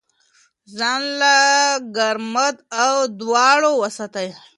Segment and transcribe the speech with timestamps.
[0.77, 1.35] ځان له
[1.97, 4.27] ګرد او دوړو وساتئ.